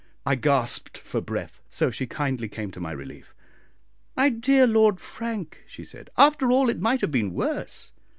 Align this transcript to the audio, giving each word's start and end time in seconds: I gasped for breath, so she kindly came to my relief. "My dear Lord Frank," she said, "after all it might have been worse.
I 0.25 0.33
gasped 0.33 0.97
for 0.97 1.21
breath, 1.21 1.61
so 1.69 1.91
she 1.91 2.07
kindly 2.07 2.49
came 2.49 2.71
to 2.71 2.79
my 2.79 2.91
relief. 2.91 3.35
"My 4.17 4.29
dear 4.29 4.65
Lord 4.65 4.99
Frank," 4.99 5.61
she 5.67 5.85
said, 5.85 6.09
"after 6.17 6.51
all 6.51 6.71
it 6.71 6.81
might 6.81 7.01
have 7.01 7.11
been 7.11 7.35
worse. 7.35 7.91